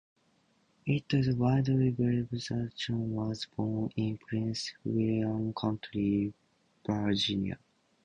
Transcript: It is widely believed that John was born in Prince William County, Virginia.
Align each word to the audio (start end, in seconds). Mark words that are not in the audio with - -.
It 0.87 1.13
is 1.13 1.35
widely 1.35 1.91
believed 1.91 2.31
that 2.31 2.71
John 2.75 3.11
was 3.11 3.45
born 3.55 3.91
in 3.95 4.17
Prince 4.17 4.73
William 4.83 5.53
County, 5.53 6.33
Virginia. 6.83 7.59